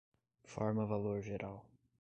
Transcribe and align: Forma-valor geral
Forma-valor 0.47 1.21
geral 1.21 1.61